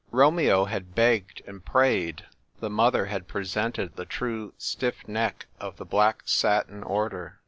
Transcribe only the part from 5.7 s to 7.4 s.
the black satin order.